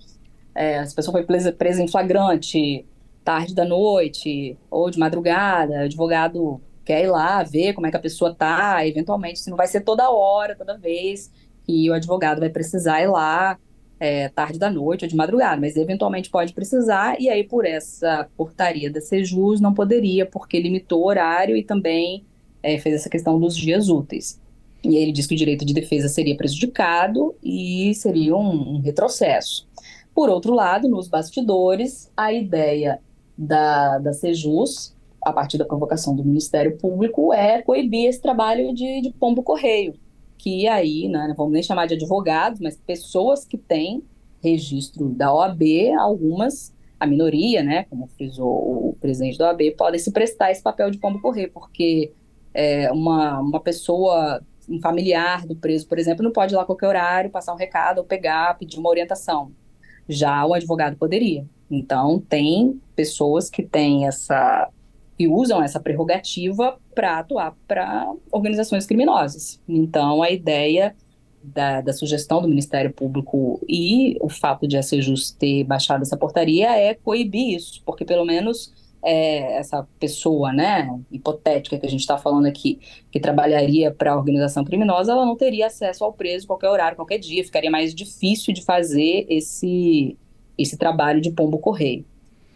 é, 0.54 0.84
se 0.84 0.92
a 0.92 0.96
pessoa 0.96 1.12
foi 1.12 1.24
presa, 1.24 1.50
presa 1.50 1.82
em 1.82 1.88
flagrante 1.88 2.84
tarde 3.24 3.54
da 3.54 3.64
noite 3.64 4.54
ou 4.70 4.90
de 4.90 4.98
madrugada, 4.98 5.76
o 5.76 5.84
advogado 5.84 6.60
quer 6.84 7.04
ir 7.04 7.10
lá 7.10 7.42
ver 7.42 7.72
como 7.72 7.86
é 7.86 7.90
que 7.90 7.96
a 7.96 8.00
pessoa 8.00 8.34
tá, 8.34 8.86
eventualmente, 8.86 9.38
se 9.38 9.48
não 9.48 9.56
vai 9.56 9.66
ser 9.66 9.80
toda 9.80 10.10
hora, 10.10 10.54
toda 10.54 10.76
vez, 10.76 11.32
que 11.64 11.90
o 11.90 11.94
advogado 11.94 12.40
vai 12.40 12.50
precisar 12.50 13.00
ir 13.00 13.06
lá 13.06 13.58
é, 14.00 14.28
tarde 14.28 14.58
da 14.58 14.70
noite 14.70 15.04
ou 15.04 15.08
de 15.08 15.16
madrugada, 15.16 15.60
mas 15.60 15.76
eventualmente 15.76 16.30
pode 16.30 16.52
precisar, 16.52 17.20
e 17.20 17.28
aí 17.28 17.44
por 17.44 17.64
essa 17.66 18.28
portaria 18.36 18.90
da 18.90 19.00
Sejus 19.00 19.60
não 19.60 19.74
poderia, 19.74 20.24
porque 20.24 20.60
limitou 20.60 21.02
o 21.02 21.06
horário 21.06 21.56
e 21.56 21.64
também 21.64 22.24
é, 22.62 22.78
fez 22.78 22.94
essa 22.94 23.10
questão 23.10 23.38
dos 23.38 23.56
dias 23.56 23.88
úteis. 23.88 24.40
E 24.84 24.96
aí 24.96 25.02
ele 25.02 25.12
diz 25.12 25.26
que 25.26 25.34
o 25.34 25.38
direito 25.38 25.64
de 25.64 25.74
defesa 25.74 26.08
seria 26.08 26.36
prejudicado 26.36 27.34
e 27.42 27.92
seria 27.94 28.36
um, 28.36 28.76
um 28.76 28.80
retrocesso. 28.80 29.66
Por 30.14 30.28
outro 30.28 30.54
lado, 30.54 30.88
nos 30.88 31.08
bastidores, 31.08 32.10
a 32.16 32.32
ideia 32.32 33.00
da, 33.36 33.98
da 33.98 34.12
Sejus, 34.12 34.94
a 35.20 35.32
partir 35.32 35.58
da 35.58 35.64
convocação 35.64 36.14
do 36.14 36.24
Ministério 36.24 36.76
Público, 36.76 37.32
é 37.32 37.62
coibir 37.62 38.08
esse 38.08 38.20
trabalho 38.20 38.72
de, 38.72 39.00
de 39.00 39.10
pombo-correio, 39.10 39.94
que 40.38 40.68
aí, 40.68 41.08
né, 41.08 41.26
não 41.28 41.34
vamos 41.34 41.52
nem 41.52 41.62
chamar 41.62 41.86
de 41.86 41.94
advogados, 41.94 42.60
mas 42.60 42.76
pessoas 42.76 43.44
que 43.44 43.58
têm 43.58 44.02
registro 44.42 45.08
da 45.08 45.34
OAB, 45.34 45.62
algumas, 45.98 46.72
a 46.98 47.06
minoria, 47.06 47.62
né, 47.62 47.84
como 47.84 48.06
frisou 48.06 48.90
o 48.90 48.96
presidente 49.00 49.36
da 49.36 49.48
OAB, 49.48 49.74
podem 49.76 49.98
se 49.98 50.12
prestar 50.12 50.50
esse 50.50 50.62
papel 50.62 50.90
de 50.90 50.98
pombo-correio, 50.98 51.50
porque 51.52 52.12
é, 52.54 52.90
uma, 52.92 53.40
uma 53.40 53.60
pessoa, 53.60 54.40
um 54.68 54.80
familiar 54.80 55.44
do 55.46 55.56
preso, 55.56 55.86
por 55.88 55.98
exemplo, 55.98 56.24
não 56.24 56.32
pode 56.32 56.54
ir 56.54 56.56
lá 56.56 56.62
a 56.62 56.66
qualquer 56.66 56.86
horário, 56.86 57.30
passar 57.30 57.52
um 57.52 57.58
recado 57.58 57.98
ou 57.98 58.04
pegar, 58.04 58.56
pedir 58.56 58.78
uma 58.78 58.88
orientação. 58.88 59.52
Já 60.08 60.46
o 60.46 60.54
advogado 60.54 60.96
poderia. 60.96 61.44
Então, 61.70 62.18
tem 62.18 62.80
pessoas 62.96 63.50
que 63.50 63.62
têm 63.62 64.06
essa 64.06 64.70
e 65.18 65.26
usam 65.26 65.62
essa 65.62 65.80
prerrogativa 65.80 66.78
para 66.94 67.18
atuar 67.18 67.54
para 67.66 68.10
organizações 68.30 68.86
criminosas. 68.86 69.60
Então, 69.68 70.22
a 70.22 70.30
ideia 70.30 70.94
da, 71.42 71.80
da, 71.80 71.92
sugestão 71.92 72.40
do 72.40 72.48
Ministério 72.48 72.92
Público 72.92 73.60
e 73.68 74.16
o 74.20 74.28
fato 74.28 74.66
de 74.66 74.76
a 74.76 74.82
Sejus 74.82 75.30
ter 75.30 75.64
baixado 75.64 76.02
essa 76.02 76.16
portaria 76.16 76.70
é 76.76 76.94
coibir 76.94 77.56
isso, 77.56 77.82
porque 77.84 78.04
pelo 78.04 78.24
menos 78.24 78.72
é, 79.02 79.58
essa 79.58 79.86
pessoa, 79.98 80.52
né, 80.52 80.88
hipotética 81.10 81.78
que 81.78 81.86
a 81.86 81.90
gente 81.90 82.00
está 82.00 82.18
falando 82.18 82.46
aqui, 82.46 82.80
que 83.10 83.20
trabalharia 83.20 83.92
para 83.92 84.12
a 84.12 84.16
organização 84.16 84.64
criminosa, 84.64 85.12
ela 85.12 85.24
não 85.24 85.36
teria 85.36 85.66
acesso 85.66 86.04
ao 86.04 86.12
preso 86.12 86.46
qualquer 86.46 86.68
horário, 86.68 86.96
qualquer 86.96 87.18
dia, 87.18 87.44
ficaria 87.44 87.70
mais 87.70 87.94
difícil 87.94 88.52
de 88.52 88.62
fazer 88.62 89.26
esse, 89.28 90.16
esse 90.56 90.76
trabalho 90.76 91.20
de 91.20 91.30
pombo 91.30 91.58
correio. 91.58 92.04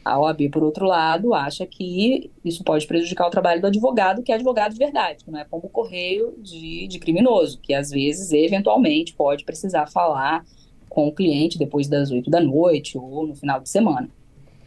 A 0.05 0.19
OAB, 0.19 0.49
por 0.51 0.63
outro 0.65 0.85
lado, 0.85 1.33
acha 1.33 1.65
que 1.65 2.31
isso 2.45 2.65
pode 2.65 2.87
prejudicar 2.87 3.27
o 3.27 3.31
trabalho 3.31 3.61
do 3.61 3.69
advogado, 3.69 4.23
que 4.23 4.33
é 4.33 4.35
advogado 4.35 4.73
de 4.73 4.79
verdade, 4.79 5.25
que 5.25 5.31
não 5.31 5.39
é 5.39 5.45
pombo 5.45 5.69
correio 5.69 6.35
de, 6.39 6.89
de 6.89 6.99
criminoso, 6.99 7.61
que 7.61 7.73
às 7.73 7.91
vezes, 7.91 8.33
eventualmente, 8.33 9.15
pode 9.15 9.45
precisar 9.45 9.87
falar 9.87 10.45
com 10.89 11.09
o 11.09 11.13
cliente 11.13 11.59
depois 11.59 11.89
das 11.89 12.11
oito 12.11 12.31
da 12.31 12.41
noite 12.41 12.99
ou 12.99 13.27
no 13.27 13.35
final 13.35 13.61
de 13.61 13.69
semana. 13.69 14.09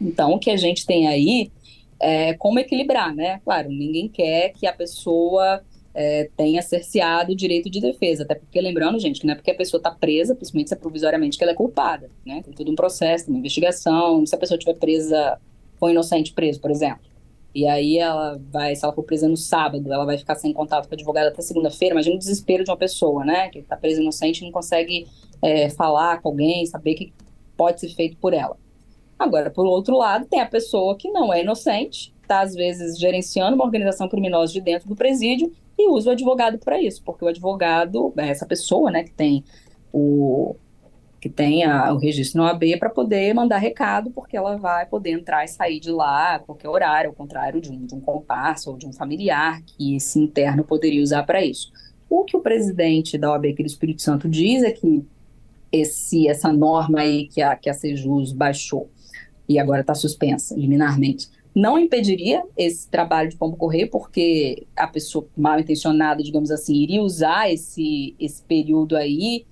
Então, 0.01 0.33
o 0.33 0.39
que 0.39 0.49
a 0.49 0.57
gente 0.57 0.85
tem 0.85 1.07
aí 1.07 1.51
é 1.99 2.33
como 2.33 2.59
equilibrar, 2.59 3.13
né? 3.13 3.39
Claro, 3.43 3.69
ninguém 3.69 4.07
quer 4.07 4.53
que 4.53 4.65
a 4.65 4.73
pessoa 4.73 5.61
é, 5.95 6.29
tenha 6.35 6.61
cerceado 6.61 7.31
o 7.31 7.35
direito 7.35 7.69
de 7.69 7.79
defesa. 7.79 8.23
Até 8.23 8.35
porque, 8.35 8.59
lembrando, 8.59 8.99
gente, 8.99 9.21
que 9.21 9.25
não 9.25 9.33
é 9.33 9.35
porque 9.35 9.51
a 9.51 9.55
pessoa 9.55 9.79
está 9.79 9.89
presa, 9.89 10.35
principalmente 10.35 10.67
se 10.67 10.73
é 10.75 10.77
provisoriamente, 10.77 11.37
que 11.37 11.43
ela 11.43 11.53
é 11.53 11.55
culpada. 11.55 12.09
Né? 12.25 12.41
Tem 12.43 12.53
todo 12.53 12.69
um 12.69 12.75
processo, 12.75 13.29
uma 13.29 13.39
investigação. 13.39 14.25
Se 14.25 14.35
a 14.35 14.37
pessoa 14.37 14.57
estiver 14.57 14.77
presa, 14.77 15.39
foi 15.79 15.91
inocente 15.91 16.33
preso, 16.33 16.59
por 16.59 16.69
exemplo. 16.69 17.05
E 17.55 17.65
aí 17.65 17.97
ela 17.97 18.37
vai, 18.51 18.75
se 18.75 18.83
ela 18.83 18.93
for 18.93 19.03
presa 19.03 19.29
no 19.29 19.37
sábado, 19.37 19.91
ela 19.91 20.03
vai 20.03 20.17
ficar 20.17 20.35
sem 20.35 20.51
contato 20.51 20.89
com 20.89 20.93
a 20.93 20.97
advogada 20.97 21.29
até 21.29 21.41
segunda-feira. 21.41 21.95
Imagina 21.95 22.17
o 22.17 22.19
desespero 22.19 22.65
de 22.65 22.69
uma 22.69 22.75
pessoa, 22.75 23.23
né? 23.23 23.47
Que 23.47 23.59
está 23.59 23.77
presa 23.77 24.01
inocente 24.01 24.39
e 24.39 24.43
não 24.43 24.51
consegue 24.51 25.07
é, 25.41 25.69
falar 25.69 26.21
com 26.21 26.27
alguém, 26.27 26.65
saber 26.65 26.91
o 26.91 26.95
que 26.95 27.13
pode 27.55 27.79
ser 27.79 27.87
feito 27.87 28.17
por 28.17 28.33
ela. 28.33 28.57
Agora, 29.17 29.49
por 29.49 29.65
outro 29.65 29.95
lado, 29.95 30.25
tem 30.25 30.41
a 30.41 30.45
pessoa 30.45 30.97
que 30.97 31.09
não 31.09 31.33
é 31.33 31.41
inocente, 31.41 32.13
está 32.21 32.41
às 32.41 32.53
vezes 32.53 32.99
gerenciando 32.99 33.55
uma 33.55 33.63
organização 33.63 34.09
criminosa 34.09 34.51
de 34.51 34.59
dentro 34.59 34.89
do 34.89 34.95
presídio 34.95 35.53
e 35.77 35.89
usa 35.89 36.09
o 36.09 36.13
advogado 36.13 36.57
para 36.57 36.81
isso, 36.81 37.01
porque 37.03 37.23
o 37.23 37.27
advogado 37.27 38.13
é 38.17 38.29
essa 38.29 38.45
pessoa, 38.45 38.91
né, 38.91 39.03
que 39.03 39.11
tem 39.11 39.43
o 39.91 40.55
que 41.25 41.29
tem 41.29 41.63
a, 41.63 41.91
o 41.91 41.97
registro 41.97 42.39
no 42.39 42.47
AB 42.47 42.77
para 42.77 42.87
poder 42.87 43.33
mandar 43.33 43.57
recado, 43.57 44.11
porque 44.11 44.37
ela 44.37 44.57
vai 44.57 44.85
poder 44.85 45.09
entrar 45.09 45.43
e 45.43 45.47
sair 45.47 45.79
de 45.79 45.89
lá 45.89 46.35
a 46.35 46.39
qualquer 46.39 46.69
horário, 46.69 47.09
ao 47.09 47.15
contrário 47.15 47.59
de 47.59 47.71
um, 47.71 47.83
de 47.83 47.95
um 47.95 47.99
comparsa 47.99 48.69
ou 48.69 48.77
de 48.77 48.85
um 48.85 48.93
familiar 48.93 49.59
que 49.65 49.95
esse 49.95 50.19
interno 50.19 50.63
poderia 50.63 51.01
usar 51.01 51.23
para 51.23 51.43
isso. 51.43 51.71
O 52.07 52.23
que 52.25 52.37
o 52.37 52.41
presidente 52.41 53.17
da 53.17 53.31
OAB 53.31 53.47
aqui 53.47 53.63
do 53.63 53.67
Espírito 53.67 54.03
Santo 54.03 54.29
diz 54.29 54.61
é 54.61 54.69
que 54.69 55.03
esse, 55.71 56.27
essa 56.27 56.53
norma 56.53 56.99
aí 56.99 57.27
que 57.27 57.41
a, 57.41 57.55
que 57.55 57.71
a 57.71 57.73
Sejus 57.73 58.31
baixou 58.31 58.87
e 59.49 59.57
agora 59.57 59.81
está 59.81 59.95
suspensa 59.95 60.55
liminarmente, 60.55 61.27
não 61.55 61.79
impediria 61.79 62.43
esse 62.57 62.89
trabalho 62.89 63.29
de 63.29 63.37
pombo 63.37 63.55
correio, 63.55 63.89
porque 63.89 64.67
a 64.75 64.85
pessoa 64.85 65.25
mal 65.37 65.57
intencionada, 65.57 66.21
digamos 66.21 66.51
assim, 66.51 66.75
iria 66.75 67.01
usar 67.01 67.49
esse, 67.49 68.13
esse 68.19 68.43
período 68.43 68.97
aí 68.97 69.45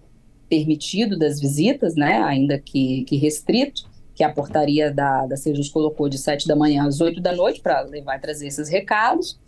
permitido 0.49 1.17
das 1.17 1.39
visitas, 1.39 1.95
né, 1.95 2.21
ainda 2.21 2.59
que, 2.59 3.05
que 3.05 3.15
restrito, 3.15 3.89
que 4.13 4.23
a 4.23 4.31
portaria 4.31 4.91
da, 4.91 5.25
da 5.25 5.37
Sejus 5.37 5.69
colocou 5.69 6.09
de 6.09 6.17
7 6.17 6.45
da 6.45 6.57
manhã 6.57 6.85
às 6.85 6.99
8 6.99 7.21
da 7.21 7.33
noite 7.33 7.61
para 7.61 7.81
levar 7.81 8.17
e 8.17 8.21
trazer 8.21 8.47
esses 8.47 8.67
recados, 8.67 9.39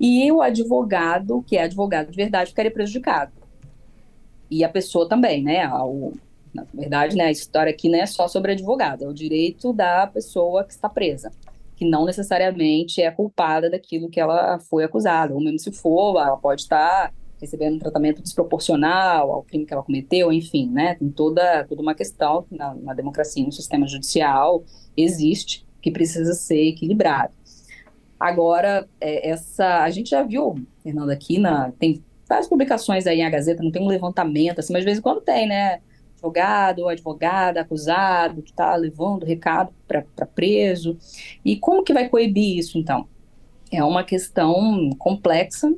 e 0.00 0.32
o 0.32 0.40
advogado, 0.40 1.44
que 1.46 1.58
é 1.58 1.64
advogado 1.64 2.10
de 2.10 2.16
verdade, 2.16 2.48
ficaria 2.48 2.70
prejudicado. 2.70 3.32
E 4.50 4.64
a 4.64 4.68
pessoa 4.70 5.06
também, 5.06 5.42
né, 5.42 5.64
ao, 5.64 6.14
na 6.52 6.64
verdade, 6.72 7.14
né, 7.14 7.24
a 7.24 7.30
história 7.30 7.70
aqui 7.70 7.90
não 7.90 7.98
é 7.98 8.06
só 8.06 8.26
sobre 8.26 8.52
advogado, 8.52 9.04
é 9.04 9.06
o 9.06 9.12
direito 9.12 9.70
da 9.74 10.06
pessoa 10.06 10.64
que 10.64 10.72
está 10.72 10.88
presa 10.88 11.30
que 11.80 11.84
não 11.86 12.04
necessariamente 12.04 13.00
é 13.00 13.10
culpada 13.10 13.70
daquilo 13.70 14.10
que 14.10 14.20
ela 14.20 14.58
foi 14.58 14.84
acusada, 14.84 15.32
ou 15.32 15.40
mesmo 15.40 15.58
se 15.58 15.72
for, 15.72 16.20
ela 16.20 16.36
pode 16.36 16.60
estar 16.60 17.10
recebendo 17.40 17.76
um 17.76 17.78
tratamento 17.78 18.20
desproporcional 18.20 19.32
ao 19.32 19.42
crime 19.42 19.64
que 19.64 19.72
ela 19.72 19.82
cometeu, 19.82 20.30
enfim, 20.30 20.68
né? 20.68 20.96
Tem 20.96 21.08
toda, 21.08 21.64
toda 21.64 21.80
uma 21.80 21.94
questão 21.94 22.44
na, 22.50 22.74
na 22.74 22.92
democracia, 22.92 23.42
no 23.42 23.50
sistema 23.50 23.88
judicial, 23.88 24.62
existe, 24.94 25.66
que 25.80 25.90
precisa 25.90 26.34
ser 26.34 26.68
equilibrado. 26.68 27.32
Agora, 28.18 28.86
é, 29.00 29.30
essa, 29.30 29.82
a 29.82 29.88
gente 29.88 30.10
já 30.10 30.22
viu, 30.22 30.56
Fernando, 30.82 31.08
aqui 31.08 31.38
na, 31.38 31.72
tem 31.78 32.04
várias 32.28 32.46
publicações 32.46 33.06
aí 33.06 33.22
na 33.22 33.30
Gazeta, 33.30 33.62
não 33.62 33.70
tem 33.70 33.82
um 33.82 33.88
levantamento, 33.88 34.58
assim, 34.58 34.74
mas 34.74 34.82
de 34.82 34.84
vez 34.84 34.98
em 34.98 35.00
quando 35.00 35.22
tem, 35.22 35.48
né? 35.48 35.80
Advogado 36.20 36.80
ou 36.80 36.88
advogada 36.88 37.62
acusado 37.62 38.42
que 38.42 38.50
está 38.50 38.76
levando 38.76 39.24
recado 39.24 39.72
para 39.88 40.26
preso. 40.26 40.96
E 41.44 41.56
como 41.56 41.82
que 41.82 41.94
vai 41.94 42.08
coibir 42.08 42.58
isso, 42.58 42.78
então? 42.78 43.08
É 43.72 43.82
uma 43.82 44.04
questão 44.04 44.90
complexa. 44.98 45.72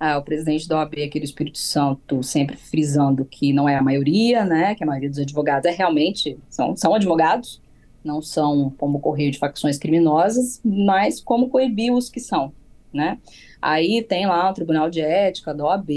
Ah, 0.00 0.18
o 0.18 0.22
presidente 0.22 0.66
da 0.66 0.78
OAB 0.78 0.94
aqui 1.04 1.20
do 1.20 1.24
Espírito 1.24 1.58
Santo 1.58 2.22
sempre 2.22 2.56
frisando 2.56 3.24
que 3.24 3.52
não 3.52 3.68
é 3.68 3.76
a 3.76 3.82
maioria, 3.82 4.44
né? 4.44 4.74
Que 4.74 4.82
a 4.82 4.86
maioria 4.86 5.08
dos 5.08 5.18
advogados 5.18 5.70
é 5.70 5.70
realmente 5.70 6.38
são, 6.48 6.76
são 6.76 6.94
advogados, 6.94 7.60
não 8.02 8.20
são 8.20 8.70
como 8.78 8.98
correio 8.98 9.30
de 9.30 9.38
facções 9.38 9.78
criminosas, 9.78 10.60
mas 10.64 11.20
como 11.20 11.48
coibir 11.48 11.92
os 11.92 12.08
que 12.08 12.18
são, 12.18 12.52
né? 12.92 13.18
Aí 13.60 14.02
tem 14.02 14.26
lá 14.26 14.50
o 14.50 14.54
Tribunal 14.54 14.90
de 14.90 15.00
Ética 15.00 15.54
da 15.54 15.64
OAB, 15.64 15.90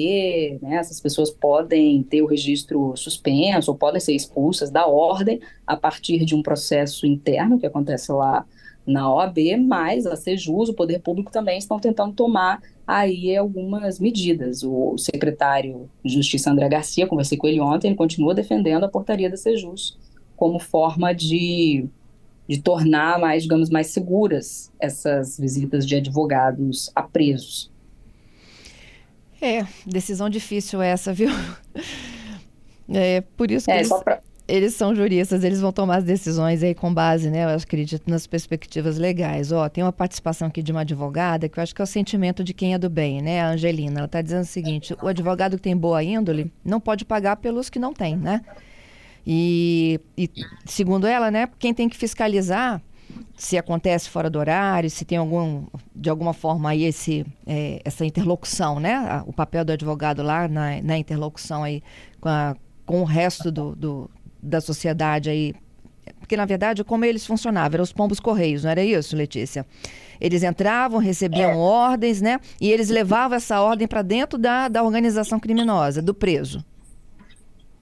né? 0.61 0.77
Essas 0.77 0.99
pessoas 0.99 1.31
podem 1.31 2.03
ter 2.03 2.21
o 2.21 2.27
registro 2.27 2.95
suspenso 2.95 3.71
ou 3.71 3.77
podem 3.77 3.99
ser 3.99 4.13
expulsas 4.13 4.69
da 4.69 4.85
ordem 4.87 5.39
a 5.65 5.75
partir 5.75 6.25
de 6.25 6.35
um 6.35 6.41
processo 6.41 7.05
interno 7.05 7.59
que 7.59 7.65
acontece 7.65 8.11
lá 8.11 8.45
na 8.85 9.11
OAB, 9.11 9.57
mas 9.57 10.05
a 10.05 10.15
Sejus, 10.15 10.69
o 10.69 10.73
Poder 10.73 10.99
Público 10.99 11.31
também 11.31 11.57
estão 11.57 11.79
tentando 11.79 12.13
tomar 12.13 12.61
aí 12.85 13.35
algumas 13.35 13.99
medidas. 13.99 14.63
O 14.63 14.95
secretário 14.97 15.89
de 16.03 16.13
Justiça 16.13 16.51
André 16.51 16.69
Garcia, 16.69 17.07
conversei 17.07 17.37
com 17.37 17.47
ele 17.47 17.59
ontem, 17.59 17.87
ele 17.87 17.95
continua 17.95 18.35
defendendo 18.35 18.83
a 18.83 18.89
portaria 18.89 19.29
da 19.29 19.37
Sejus 19.37 19.97
como 20.35 20.59
forma 20.59 21.13
de 21.13 21.87
de 22.47 22.61
tornar 22.61 23.19
mais, 23.19 23.43
digamos, 23.43 23.69
mais 23.69 23.87
seguras 23.87 24.71
essas 24.79 25.37
visitas 25.39 25.85
de 25.85 25.95
advogados 25.95 26.91
a 26.95 27.01
presos. 27.03 27.71
É, 29.41 29.65
decisão 29.85 30.29
difícil 30.29 30.81
essa, 30.81 31.13
viu? 31.13 31.29
É 32.87 33.21
por 33.35 33.49
isso 33.49 33.65
que 33.65 33.71
é, 33.71 33.77
eles, 33.77 33.89
pra... 34.03 34.21
eles, 34.47 34.75
são 34.75 34.93
juristas, 34.93 35.43
eles 35.43 35.59
vão 35.59 35.71
tomar 35.71 35.97
as 35.97 36.03
decisões 36.03 36.61
aí 36.61 36.75
com 36.75 36.93
base, 36.93 37.31
né? 37.31 37.45
Eu 37.45 37.57
acredito 37.57 38.07
nas 38.07 38.27
perspectivas 38.27 38.99
legais. 38.99 39.51
Ó, 39.51 39.67
tem 39.67 39.83
uma 39.83 39.91
participação 39.91 40.47
aqui 40.47 40.61
de 40.61 40.71
uma 40.71 40.81
advogada 40.81 41.49
que 41.49 41.57
eu 41.57 41.63
acho 41.63 41.73
que 41.73 41.81
é 41.81 41.83
o 41.83 41.87
sentimento 41.87 42.43
de 42.43 42.53
quem 42.53 42.75
é 42.75 42.77
do 42.77 42.91
bem, 42.91 43.23
né? 43.23 43.41
A 43.41 43.49
Angelina, 43.49 44.01
ela 44.01 44.05
está 44.05 44.21
dizendo 44.21 44.43
o 44.43 44.45
seguinte: 44.45 44.95
o 45.01 45.07
advogado 45.07 45.55
que 45.55 45.63
tem 45.63 45.75
boa 45.75 46.03
índole 46.03 46.53
não 46.63 46.79
pode 46.79 47.05
pagar 47.05 47.37
pelos 47.37 47.71
que 47.71 47.79
não 47.79 47.91
têm, 47.91 48.15
né? 48.15 48.41
E, 49.25 50.00
e, 50.17 50.29
segundo 50.65 51.08
ela, 51.08 51.32
né, 51.32 51.50
quem 51.58 51.74
tem 51.74 51.89
que 51.89 51.98
fiscalizar 51.98 52.82
se 53.36 53.58
acontece 53.58 54.10
fora 54.10 54.29
do 54.29 54.39
horário, 54.39 54.89
se 54.89 55.03
tem 55.03 55.17
algum, 55.17 55.65
de 55.96 56.10
alguma 56.10 56.34
forma 56.34 56.70
aí 56.70 56.84
esse, 56.84 57.25
é, 57.46 57.82
essa 57.84 58.05
interlocução, 58.05 58.79
né? 58.79 59.24
O 59.25 59.34
papel 59.34 59.65
do 59.65 59.72
advogado 59.72 60.24
lá 60.24 60.48
na, 60.48 60.82
na 60.82 60.98
interlocução 60.98 61.63
aí 61.63 61.84
com, 62.20 62.29
a, 62.29 62.55
com 62.86 63.01
o 63.01 63.03
resto 63.03 63.51
do, 63.51 63.75
do, 63.75 64.12
da 64.41 64.62
sociedade 64.62 65.29
aí 65.29 65.53
porque 66.20 66.38
na 66.38 66.46
verdade 66.46 66.84
como 66.84 67.03
eles 67.03 67.25
funcionavam, 67.25 67.75
eram 67.75 67.84
os 67.84 67.91
pombos 67.91 68.20
correios, 68.20 68.63
não 68.63 68.72
era 68.72 68.84
isso, 68.84 69.15
Letícia? 69.15 69.65
Eles 70.20 70.44
entravam, 70.44 71.00
recebiam 71.00 71.51
é. 71.51 71.55
ordens, 71.55 72.22
né? 72.22 72.39
E 72.60 72.72
eles 72.72 72.89
levavam 72.89 73.36
essa 73.36 73.62
ordem 73.62 73.88
para 73.88 74.01
dentro 74.01 74.38
da, 74.38 74.67
da 74.67 74.84
organização 74.84 75.39
criminosa, 75.39 76.01
do 76.01 76.13
preso. 76.13 76.63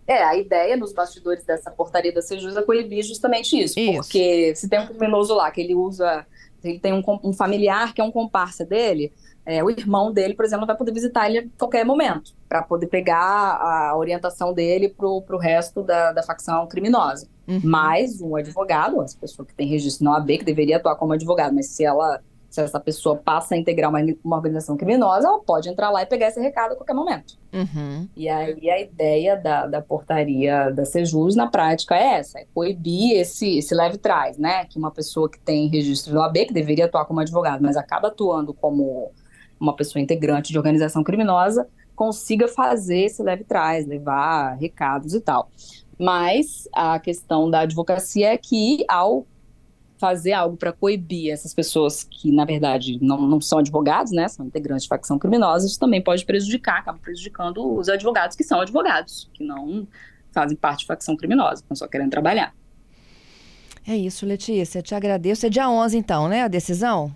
É, 0.07 0.23
a 0.23 0.35
ideia 0.35 0.75
nos 0.75 0.93
bastidores 0.93 1.43
dessa 1.43 1.71
portaria 1.71 2.13
da 2.13 2.21
Sejusa 2.21 2.59
é 2.59 2.63
coibir 2.63 3.03
justamente 3.03 3.57
isso, 3.57 3.79
isso, 3.79 4.01
Porque 4.01 4.53
se 4.55 4.67
tem 4.67 4.79
um 4.79 4.87
criminoso 4.87 5.33
lá 5.33 5.49
que 5.49 5.61
ele 5.61 5.73
usa, 5.73 6.25
ele 6.63 6.79
tem 6.79 6.93
um, 6.93 7.03
um 7.23 7.33
familiar 7.33 7.93
que 7.93 8.01
é 8.01 8.03
um 8.03 8.11
comparsa 8.11 8.65
dele, 8.65 9.13
é, 9.45 9.63
o 9.63 9.69
irmão 9.69 10.11
dele, 10.11 10.33
por 10.33 10.45
exemplo, 10.45 10.65
vai 10.65 10.75
poder 10.75 10.93
visitar 10.93 11.29
ele 11.29 11.39
a 11.39 11.45
qualquer 11.57 11.85
momento, 11.85 12.33
para 12.47 12.61
poder 12.61 12.87
pegar 12.87 13.17
a 13.19 13.95
orientação 13.97 14.53
dele 14.53 14.89
para 14.89 15.07
o 15.07 15.37
resto 15.37 15.83
da, 15.83 16.13
da 16.13 16.23
facção 16.23 16.65
criminosa. 16.67 17.27
Uhum. 17.45 17.59
Mas 17.61 18.21
um 18.21 18.37
advogado, 18.37 19.01
essa 19.01 19.17
pessoa 19.17 19.45
que 19.45 19.53
tem 19.53 19.67
registro 19.67 20.05
na 20.05 20.13
OAB, 20.13 20.37
que 20.37 20.45
deveria 20.45 20.77
atuar 20.77 20.95
como 20.95 21.11
advogado, 21.11 21.53
mas 21.53 21.67
se 21.67 21.83
ela 21.83 22.21
se 22.53 22.61
essa 22.61 22.79
pessoa 22.79 23.15
passa 23.15 23.55
a 23.55 23.57
integrar 23.57 23.89
uma, 23.89 23.99
uma 24.23 24.35
organização 24.35 24.77
criminosa, 24.77 25.27
ela 25.27 25.39
pode 25.39 25.67
entrar 25.67 25.89
lá 25.89 26.03
e 26.03 26.05
pegar 26.05 26.27
esse 26.27 26.39
recado 26.39 26.73
a 26.73 26.75
qualquer 26.75 26.93
momento. 26.93 27.35
Uhum. 27.51 28.07
E 28.15 28.29
aí 28.29 28.69
a 28.69 28.79
ideia 28.79 29.35
da, 29.35 29.65
da 29.65 29.81
portaria 29.81 30.69
da 30.69 30.85
Sejus, 30.85 31.35
na 31.35 31.47
prática, 31.47 31.95
é 31.95 32.19
essa, 32.19 32.37
é 32.37 32.45
coibir 32.53 33.17
esse, 33.17 33.57
esse 33.57 33.73
leve 33.73 33.97
trás, 33.97 34.37
né? 34.37 34.65
Que 34.65 34.77
uma 34.77 34.91
pessoa 34.91 35.27
que 35.27 35.39
tem 35.39 35.67
registro 35.67 36.13
do 36.13 36.21
AB, 36.21 36.45
que 36.45 36.53
deveria 36.53 36.85
atuar 36.85 37.05
como 37.05 37.21
advogado, 37.21 37.63
mas 37.63 37.75
acaba 37.75 38.09
atuando 38.09 38.53
como 38.53 39.11
uma 39.59 39.75
pessoa 39.75 39.99
integrante 39.99 40.51
de 40.51 40.57
organização 40.59 41.03
criminosa, 41.03 41.67
consiga 41.95 42.47
fazer 42.47 43.05
esse 43.05 43.23
leve 43.23 43.43
trás, 43.45 43.87
levar 43.87 44.53
recados 44.57 45.15
e 45.15 45.19
tal. 45.19 45.49
Mas 45.97 46.69
a 46.71 46.99
questão 46.99 47.49
da 47.49 47.61
advocacia 47.61 48.31
é 48.31 48.37
que, 48.37 48.85
ao 48.87 49.25
fazer 49.97 50.33
algo 50.33 50.57
para 50.57 50.71
coibir 50.71 51.31
essas 51.31 51.53
pessoas 51.53 52.03
que, 52.03 52.31
na 52.31 52.45
verdade, 52.45 52.97
não, 53.01 53.21
não 53.21 53.39
são 53.39 53.59
advogados, 53.59 54.11
né, 54.11 54.27
são 54.27 54.45
integrantes 54.45 54.83
de 54.83 54.89
facção 54.89 55.17
criminosa, 55.17 55.65
isso 55.65 55.79
também 55.79 56.01
pode 56.01 56.25
prejudicar, 56.25 56.79
acaba 56.79 56.99
prejudicando 56.99 57.77
os 57.77 57.87
advogados 57.87 58.35
que 58.35 58.43
são 58.43 58.59
advogados, 58.59 59.29
que 59.33 59.43
não 59.43 59.87
fazem 60.31 60.57
parte 60.57 60.79
de 60.79 60.87
facção 60.87 61.15
criminosa, 61.15 61.61
estão 61.61 61.75
só 61.75 61.87
querendo 61.87 62.09
trabalhar. 62.09 62.53
É 63.85 63.95
isso, 63.95 64.25
Letícia. 64.25 64.81
Te 64.81 64.95
agradeço. 64.95 65.45
É 65.45 65.49
dia 65.49 65.69
11, 65.69 65.97
então, 65.97 66.27
né, 66.27 66.43
a 66.43 66.47
decisão? 66.47 67.13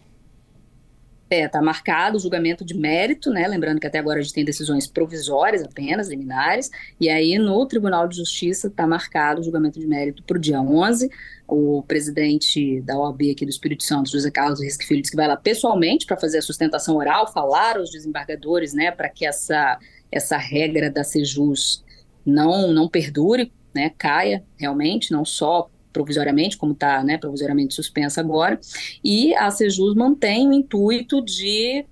É, 1.30 1.44
está 1.44 1.62
marcado 1.62 2.16
o 2.16 2.20
julgamento 2.20 2.64
de 2.64 2.74
mérito, 2.74 3.30
né? 3.30 3.46
Lembrando 3.48 3.82
que 3.82 3.88
até 3.88 4.00
agora 4.00 4.20
a 4.20 4.22
gente 4.22 4.34
tem 4.34 4.46
decisões 4.46 4.88
provisórias 4.88 5.62
apenas, 5.62 6.08
liminares, 6.08 6.72
e 7.02 7.10
aí 7.10 7.38
no 7.38 7.66
Tribunal 7.66 8.08
de 8.08 8.16
Justiça 8.16 8.68
está 8.68 8.88
marcado 8.88 9.42
o 9.42 9.44
julgamento 9.44 9.78
de 9.78 9.86
mérito 9.86 10.24
para 10.24 10.38
o 10.38 10.40
dia 10.40 10.62
11. 10.62 11.10
O 11.46 11.84
presidente 11.84 12.82
da 12.82 12.98
OAB 12.98 13.32
aqui 13.32 13.46
do 13.46 13.50
Espírito 13.50 13.84
Santo, 13.84 14.10
José 14.10 14.32
Carlos 14.32 14.62
Risque 14.62 14.86
Filho, 14.86 15.02
disse 15.02 15.12
que 15.12 15.18
vai 15.18 15.28
lá 15.28 15.36
pessoalmente 15.36 16.06
para 16.06 16.18
fazer 16.18 16.38
a 16.38 16.42
sustentação 16.42 16.96
oral, 16.96 17.32
falar 17.32 17.78
aos 17.78 17.90
desembargadores, 17.90 18.74
né, 18.74 18.92
para 18.92 19.10
que 19.10 19.26
essa, 19.26 19.78
essa 20.12 20.38
regra 20.38 20.90
da 20.90 21.04
Sejus 21.04 21.84
não, 22.26 22.74
não 22.74 22.88
perdure, 22.88 23.52
né, 23.74 23.92
caia 23.98 24.44
realmente, 24.58 25.12
não 25.12 25.24
só 25.24 25.70
provisoriamente, 25.92 26.58
como 26.58 26.74
está 26.74 27.04
né, 27.04 27.18
provisoriamente 27.18 27.74
suspensa 27.74 28.22
agora, 28.22 28.60
e 29.04 29.34
a 29.36 29.50
Sejus 29.50 29.96
mantém 29.96 30.48
o 30.48 30.54
intuito 30.54 31.22
de, 31.22 31.86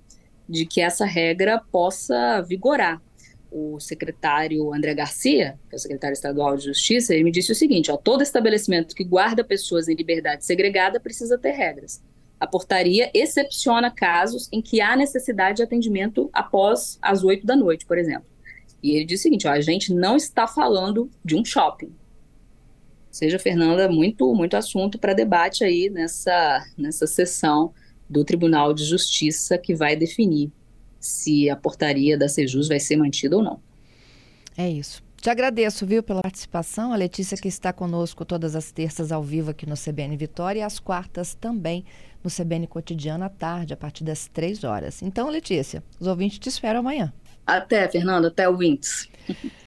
de 0.48 0.66
que 0.66 0.80
essa 0.80 1.04
regra 1.04 1.60
possa 1.70 2.40
vigorar. 2.42 3.00
O 3.50 3.80
secretário 3.80 4.72
André 4.74 4.94
Garcia, 4.94 5.58
que 5.68 5.74
é 5.74 5.76
o 5.76 5.80
secretário 5.80 6.12
estadual 6.12 6.56
de 6.56 6.64
Justiça, 6.64 7.14
ele 7.14 7.24
me 7.24 7.30
disse 7.30 7.52
o 7.52 7.54
seguinte: 7.54 7.90
ó, 7.90 7.96
todo 7.96 8.22
estabelecimento 8.22 8.94
que 8.94 9.04
guarda 9.04 9.42
pessoas 9.44 9.88
em 9.88 9.94
liberdade 9.94 10.44
segregada 10.44 11.00
precisa 11.00 11.38
ter 11.38 11.52
regras. 11.52 12.02
A 12.38 12.46
portaria 12.46 13.10
excepciona 13.14 13.90
casos 13.90 14.48
em 14.52 14.60
que 14.60 14.80
há 14.80 14.94
necessidade 14.94 15.56
de 15.56 15.62
atendimento 15.62 16.28
após 16.32 16.98
as 17.00 17.24
oito 17.24 17.46
da 17.46 17.56
noite, 17.56 17.86
por 17.86 17.96
exemplo. 17.96 18.26
E 18.82 18.94
ele 18.94 19.04
disse 19.06 19.22
o 19.22 19.24
seguinte: 19.24 19.48
ó, 19.48 19.52
a 19.52 19.60
gente 19.60 19.94
não 19.94 20.16
está 20.16 20.46
falando 20.46 21.10
de 21.24 21.34
um 21.34 21.44
shopping, 21.44 21.94
seja, 23.16 23.38
Fernanda, 23.38 23.88
muito, 23.88 24.32
muito 24.34 24.56
assunto 24.56 24.98
para 24.98 25.12
debate 25.12 25.64
aí 25.64 25.90
nessa, 25.90 26.64
nessa 26.76 27.06
sessão 27.06 27.72
do 28.08 28.24
Tribunal 28.24 28.72
de 28.72 28.84
Justiça 28.84 29.58
que 29.58 29.74
vai 29.74 29.96
definir 29.96 30.52
se 31.00 31.48
a 31.50 31.56
portaria 31.56 32.16
da 32.16 32.28
Sejus 32.28 32.68
vai 32.68 32.78
ser 32.78 32.96
mantida 32.96 33.36
ou 33.36 33.42
não. 33.42 33.60
É 34.56 34.68
isso. 34.68 35.02
Te 35.20 35.30
agradeço, 35.30 35.86
viu, 35.86 36.02
pela 36.02 36.22
participação. 36.22 36.92
A 36.92 36.96
Letícia 36.96 37.36
que 37.36 37.48
está 37.48 37.72
conosco 37.72 38.24
todas 38.24 38.54
as 38.54 38.70
terças 38.70 39.10
ao 39.10 39.22
vivo 39.22 39.50
aqui 39.50 39.66
no 39.66 39.74
CBN 39.74 40.16
Vitória 40.16 40.60
e 40.60 40.62
às 40.62 40.78
quartas 40.78 41.34
também 41.34 41.84
no 42.22 42.30
CBN 42.30 42.66
Cotidiano 42.66 43.24
à 43.24 43.28
tarde, 43.28 43.72
a 43.72 43.76
partir 43.76 44.04
das 44.04 44.28
três 44.28 44.62
horas. 44.62 45.02
Então, 45.02 45.28
Letícia, 45.28 45.82
os 45.98 46.06
ouvintes 46.06 46.38
te 46.38 46.48
esperam 46.48 46.80
amanhã. 46.80 47.12
Até, 47.46 47.88
Fernanda, 47.88 48.28
até 48.28 48.48
ouvintes. 48.48 49.08